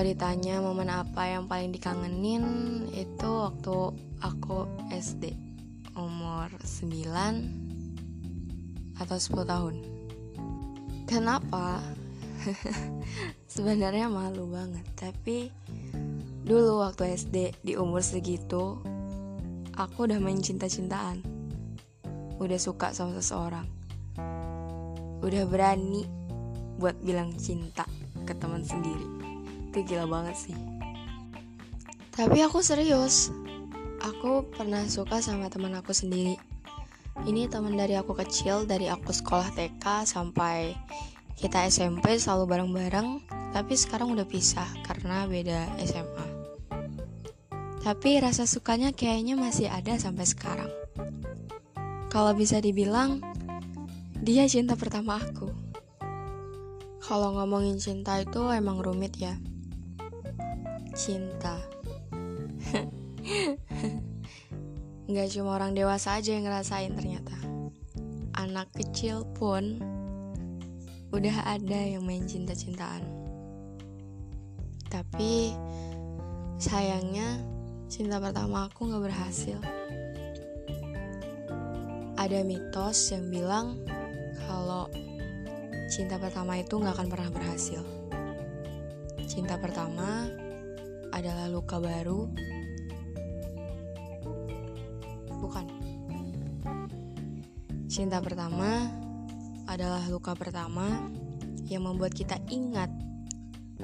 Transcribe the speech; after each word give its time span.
Kalau 0.00 0.16
ditanya 0.16 0.64
momen 0.64 0.88
apa 0.88 1.28
yang 1.28 1.44
paling 1.44 1.76
dikangenin 1.76 2.40
itu 2.88 3.28
waktu 3.28 3.92
aku 4.24 4.64
SD 4.88 5.36
umur 5.92 6.48
9 6.56 8.96
atau 8.96 9.16
10 9.20 9.44
tahun. 9.44 9.76
Kenapa? 11.04 11.84
Sebenarnya 13.52 14.08
malu 14.08 14.48
banget, 14.48 14.88
tapi 14.96 15.52
dulu 16.48 16.80
waktu 16.80 17.20
SD 17.20 17.60
di 17.60 17.76
umur 17.76 18.00
segitu 18.00 18.80
aku 19.76 20.08
udah 20.08 20.16
main 20.16 20.40
cinta-cintaan. 20.40 21.20
Udah 22.40 22.56
suka 22.56 22.96
sama 22.96 23.20
seseorang. 23.20 23.68
Udah 25.20 25.44
berani 25.44 26.08
buat 26.80 26.96
bilang 27.04 27.36
cinta 27.36 27.84
ke 28.24 28.32
teman 28.32 28.64
sendiri. 28.64 29.19
Itu 29.70 29.86
gila 29.86 30.10
banget 30.10 30.50
sih. 30.50 30.56
Tapi 32.10 32.42
aku 32.42 32.58
serius. 32.58 33.30
Aku 34.02 34.50
pernah 34.50 34.82
suka 34.90 35.22
sama 35.22 35.46
teman 35.46 35.78
aku 35.78 35.94
sendiri. 35.94 36.34
Ini 37.22 37.46
teman 37.46 37.78
dari 37.78 37.94
aku 37.94 38.18
kecil, 38.18 38.66
dari 38.66 38.90
aku 38.90 39.14
sekolah 39.14 39.54
TK 39.54 40.10
sampai 40.10 40.74
kita 41.38 41.70
SMP 41.70 42.18
selalu 42.18 42.50
bareng-bareng, 42.50 43.22
tapi 43.54 43.78
sekarang 43.78 44.10
udah 44.10 44.26
pisah 44.26 44.66
karena 44.82 45.24
beda 45.30 45.70
SMA. 45.86 46.26
Tapi 47.80 48.20
rasa 48.20 48.44
sukanya 48.44 48.92
kayaknya 48.92 49.38
masih 49.40 49.70
ada 49.70 49.96
sampai 49.96 50.28
sekarang. 50.28 50.68
Kalau 52.10 52.34
bisa 52.34 52.60
dibilang, 52.60 53.22
dia 54.20 54.44
cinta 54.50 54.74
pertama 54.76 55.16
aku. 55.16 55.48
Kalau 57.00 57.32
ngomongin 57.40 57.80
cinta 57.80 58.20
itu 58.20 58.52
emang 58.52 58.84
rumit 58.84 59.16
ya. 59.16 59.38
Cinta. 60.94 61.56
Gak 65.10 65.28
cuma 65.34 65.58
orang 65.58 65.74
dewasa 65.74 66.18
aja 66.18 66.34
yang 66.34 66.46
ngerasain 66.46 66.94
ternyata. 66.94 67.34
Anak 68.38 68.70
kecil 68.74 69.26
pun 69.34 69.82
Udah 71.10 71.42
ada 71.42 71.74
yang 71.74 72.06
main 72.06 72.22
cinta-cintaan. 72.22 73.02
Tapi 74.86 75.54
Sayangnya 76.60 77.40
Cinta 77.90 78.22
pertama 78.22 78.70
aku 78.70 78.86
gak 78.86 79.02
berhasil. 79.10 79.58
Ada 82.14 82.46
mitos 82.46 83.10
yang 83.10 83.26
bilang 83.26 83.82
Kalau 84.46 84.86
Cinta 85.90 86.22
pertama 86.22 86.62
itu 86.62 86.78
gak 86.78 86.94
akan 86.94 87.08
pernah 87.10 87.30
berhasil. 87.34 87.82
Cinta 89.26 89.58
pertama 89.58 90.30
adalah 91.20 91.52
luka 91.52 91.76
baru 91.76 92.32
bukan. 95.36 95.66
Cinta 97.92 98.24
pertama 98.24 98.88
adalah 99.68 100.00
luka 100.08 100.32
pertama 100.32 100.88
yang 101.68 101.84
membuat 101.84 102.16
kita 102.16 102.40
ingat 102.48 102.88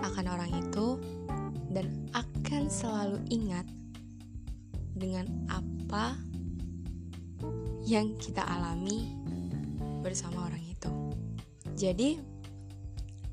akan 0.00 0.26
orang 0.32 0.48
itu 0.48 0.96
dan 1.68 1.92
akan 2.16 2.72
selalu 2.72 3.20
ingat 3.28 3.68
dengan 4.96 5.28
apa 5.52 6.16
yang 7.84 8.16
kita 8.16 8.40
alami 8.48 9.12
bersama 10.00 10.48
orang 10.48 10.64
itu. 10.64 10.92
Jadi 11.76 12.16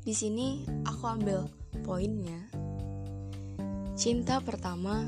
di 0.00 0.14
sini 0.16 0.64
aku 0.88 1.04
ambil 1.04 1.44
poinnya. 1.84 2.59
Cinta 4.00 4.40
pertama 4.40 5.04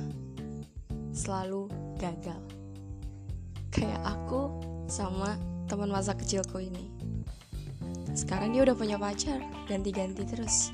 selalu 1.16 1.64
gagal 1.96 2.36
kayak 3.72 4.04
aku 4.04 4.52
sama 4.84 5.40
teman 5.64 5.88
masa 5.88 6.12
kecilku 6.12 6.60
ini. 6.60 6.92
Sekarang 8.12 8.52
dia 8.52 8.68
udah 8.68 8.76
punya 8.76 9.00
pacar, 9.00 9.40
ganti-ganti 9.64 10.28
terus. 10.28 10.68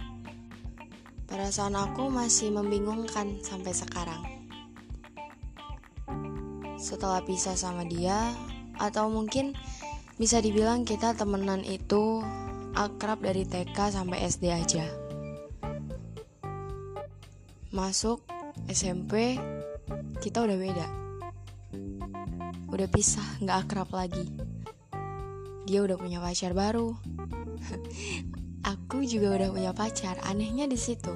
Perasaan 1.30 1.78
aku 1.78 2.10
masih 2.10 2.50
membingungkan 2.50 3.38
sampai 3.38 3.70
sekarang. 3.70 4.26
Setelah 6.74 7.22
pisah 7.22 7.54
sama 7.54 7.86
dia, 7.86 8.34
atau 8.82 9.06
mungkin 9.14 9.54
bisa 10.18 10.42
dibilang 10.42 10.82
kita 10.82 11.14
temenan 11.14 11.62
itu 11.62 12.26
akrab 12.74 13.22
dari 13.22 13.46
TK 13.46 13.94
sampai 13.94 14.26
SD 14.26 14.50
aja. 14.50 15.07
Masuk 17.70 18.24
SMP, 18.68 19.36
kita 20.20 20.44
udah 20.44 20.58
beda 20.58 20.98
udah 22.68 22.88
pisah, 22.94 23.40
nggak 23.40 23.58
akrab 23.64 23.90
lagi. 23.96 24.28
Dia 25.64 25.82
udah 25.84 25.96
punya 25.96 26.20
pacar 26.20 26.52
baru. 26.52 26.94
aku 28.72 29.04
juga 29.08 29.34
udah 29.34 29.48
punya 29.50 29.72
pacar. 29.72 30.20
Anehnya 30.24 30.68
di 30.68 30.76
situ. 30.76 31.10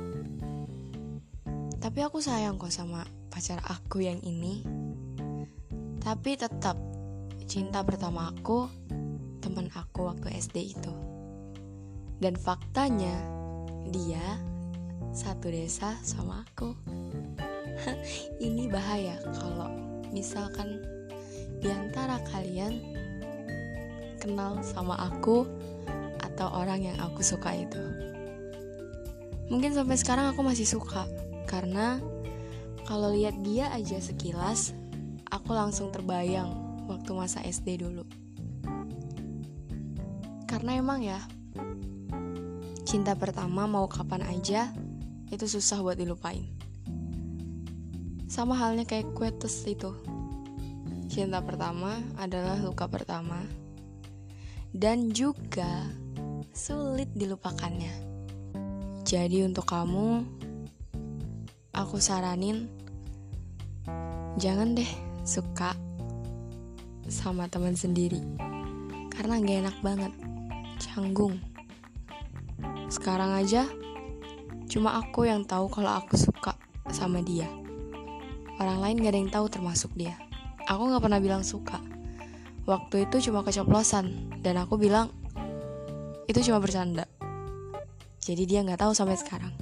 Tapi 1.79 1.99
aku 2.03 2.25
sayang 2.25 2.57
kok 2.57 2.73
sama 2.73 3.05
pacar 3.29 3.61
aku 3.69 4.03
yang 4.03 4.19
ini. 4.25 4.65
Tapi 6.03 6.35
tetap 6.35 6.75
cinta 7.47 7.85
pertama 7.85 8.33
aku 8.33 8.67
teman 9.45 9.69
aku 9.77 10.09
waktu 10.09 10.33
SD 10.33 10.57
itu. 10.73 10.95
Dan 12.17 12.35
faktanya 12.35 13.13
dia 13.87 14.41
satu 15.11 15.51
desa 15.51 15.99
sama 16.07 16.47
aku. 16.47 16.79
ini 18.47 18.71
bahaya 18.71 19.19
kalau 19.35 19.75
misalkan 20.15 20.79
di 21.59 21.67
antara 21.67 22.23
kalian 22.31 22.79
kenal 24.23 24.63
sama 24.63 24.95
aku 25.11 25.43
atau 26.23 26.49
orang 26.55 26.87
yang 26.87 26.99
aku 27.03 27.27
suka 27.27 27.59
itu. 27.59 27.83
Mungkin 29.51 29.75
sampai 29.75 29.99
sekarang 29.99 30.31
aku 30.31 30.47
masih 30.47 30.65
suka 30.65 31.05
karena 31.51 31.99
kalau 32.87 33.11
lihat 33.11 33.39
dia 33.43 33.71
aja 33.75 33.99
sekilas, 33.99 34.75
aku 35.31 35.55
langsung 35.55 35.91
terbayang 35.91 36.51
waktu 36.91 37.11
masa 37.15 37.43
SD 37.43 37.83
dulu. 37.83 38.03
Karena 40.51 40.77
emang 40.77 41.01
ya, 41.01 41.19
cinta 42.85 43.17
pertama 43.17 43.65
mau 43.65 43.89
kapan 43.89 44.29
aja 44.29 44.69
itu 45.33 45.49
susah 45.49 45.81
buat 45.81 45.97
dilupain. 45.97 46.45
Sama 48.29 48.53
halnya 48.57 48.85
kayak 48.85 49.17
kue 49.17 49.33
itu 49.33 49.97
Cinta 51.13 51.45
pertama 51.45 52.01
adalah 52.17 52.57
luka 52.61 52.89
pertama 52.89 53.45
dan 54.73 55.13
juga 55.13 55.89
sulit 56.57 57.13
dilupakannya. 57.13 57.93
Jadi 59.05 59.45
untuk 59.45 59.69
kamu, 59.69 60.25
aku 61.77 62.01
saranin 62.01 62.69
jangan 64.41 64.73
deh 64.73 64.89
suka 65.21 65.77
sama 67.13 67.45
teman 67.53 67.77
sendiri 67.77 68.25
karena 69.13 69.37
gak 69.37 69.59
enak 69.69 69.77
banget, 69.85 70.13
canggung. 70.81 71.37
Sekarang 72.89 73.37
aja 73.37 73.69
cuma 74.73 74.97
aku 74.97 75.29
yang 75.29 75.45
tahu 75.45 75.69
kalau 75.69 76.01
aku 76.01 76.17
suka 76.17 76.57
sama 76.89 77.21
dia. 77.21 77.45
Orang 78.57 78.81
lain 78.81 79.05
gak 79.05 79.13
ada 79.13 79.21
yang 79.21 79.29
tahu 79.29 79.47
termasuk 79.53 79.93
dia. 79.93 80.17
Aku 80.65 80.89
gak 80.89 81.05
pernah 81.05 81.21
bilang 81.21 81.45
suka. 81.45 81.77
Waktu 82.65 83.05
itu 83.05 83.29
cuma 83.29 83.45
keceplosan 83.45 84.33
dan 84.41 84.57
aku 84.57 84.81
bilang 84.81 85.13
itu 86.25 86.41
cuma 86.49 86.57
bercanda. 86.57 87.05
Jadi 88.25 88.49
dia 88.49 88.65
gak 88.65 88.81
tahu 88.81 88.97
sampai 88.97 89.21
sekarang. 89.21 89.53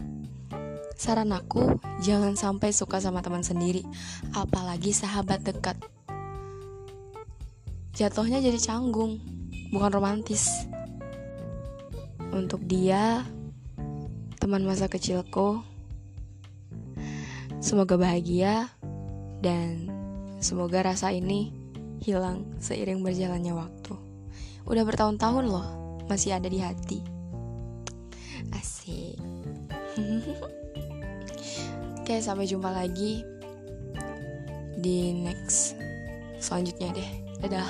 Saran 0.95 1.35
aku, 1.35 1.81
jangan 2.05 2.39
sampai 2.39 2.71
suka 2.71 3.03
sama 3.03 3.19
teman 3.25 3.43
sendiri, 3.43 3.83
apalagi 4.37 4.95
sahabat 4.95 5.43
dekat. 5.43 5.75
Jatuhnya 7.97 8.39
jadi 8.39 8.61
canggung, 8.61 9.19
bukan 9.73 9.91
romantis. 9.91 10.69
Untuk 12.31 12.63
dia, 12.69 13.25
teman 14.51 14.67
masa 14.67 14.91
kecilku, 14.91 15.63
semoga 17.63 17.95
bahagia 17.95 18.67
dan 19.39 20.01
Semoga 20.41 20.81
rasa 20.81 21.13
ini 21.13 21.53
hilang 22.01 22.49
seiring 22.57 23.05
berjalannya 23.05 23.53
waktu. 23.53 23.93
Udah 24.65 24.89
bertahun-tahun 24.89 25.53
loh, 25.53 26.01
masih 26.09 26.33
ada 26.33 26.49
di 26.49 26.65
hati. 26.65 27.05
Asik. 28.49 29.21
Oke, 32.01 32.17
sampai 32.25 32.49
jumpa 32.49 32.73
lagi 32.73 33.21
di 34.81 35.13
next 35.13 35.77
selanjutnya 36.41 36.89
deh. 36.97 37.11
Dadah. 37.45 37.69